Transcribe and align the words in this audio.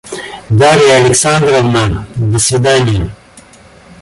Дарья 0.49 1.05
Александровна, 1.05 2.07
до 2.15 2.39
свиданья. 2.39 3.07